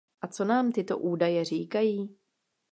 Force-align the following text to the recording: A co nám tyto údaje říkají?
A 0.21 0.27
co 0.27 0.45
nám 0.45 0.71
tyto 0.71 0.97
údaje 0.97 1.45
říkají? 1.45 2.17